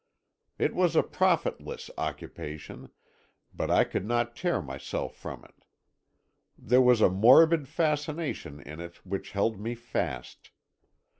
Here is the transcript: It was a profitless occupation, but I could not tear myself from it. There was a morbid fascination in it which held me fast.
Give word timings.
It 0.57 0.73
was 0.73 0.95
a 0.95 1.03
profitless 1.03 1.91
occupation, 1.95 2.89
but 3.53 3.69
I 3.69 3.83
could 3.83 4.03
not 4.03 4.35
tear 4.35 4.59
myself 4.59 5.15
from 5.15 5.45
it. 5.45 5.63
There 6.57 6.81
was 6.81 7.01
a 7.01 7.09
morbid 7.11 7.67
fascination 7.67 8.59
in 8.61 8.79
it 8.79 9.05
which 9.05 9.29
held 9.33 9.59
me 9.59 9.75
fast. 9.75 10.49